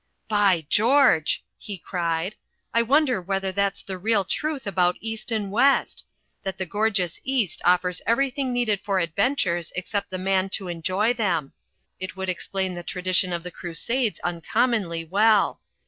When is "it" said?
11.99-12.15